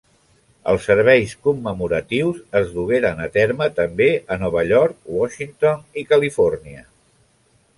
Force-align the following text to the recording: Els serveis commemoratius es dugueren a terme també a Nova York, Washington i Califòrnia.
Els 0.71 0.85
serveis 0.91 1.33
commemoratius 1.47 2.39
es 2.61 2.71
dugueren 2.77 3.21
a 3.25 3.29
terme 3.35 3.67
també 3.81 4.09
a 4.37 4.39
Nova 4.45 4.65
York, 4.73 4.99
Washington 5.19 5.85
i 6.03 6.07
Califòrnia. 6.15 6.83